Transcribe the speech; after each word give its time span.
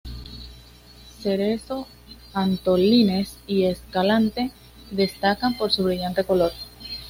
Cerezo, 1.21 1.85
Antolínez 2.33 3.37
y 3.45 3.65
Escalante 3.65 4.49
destacan 4.89 5.55
por 5.55 5.71
su 5.71 5.83
brillante 5.83 6.23
color. 6.23 6.53